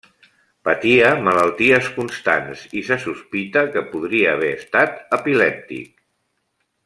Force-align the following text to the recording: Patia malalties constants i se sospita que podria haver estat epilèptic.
Patia 0.67 1.09
malalties 1.27 1.89
constants 1.97 2.63
i 2.81 2.83
se 2.89 2.97
sospita 3.05 3.63
que 3.75 3.85
podria 3.93 4.33
haver 4.37 4.51
estat 4.61 4.97
epilèptic. 5.19 5.93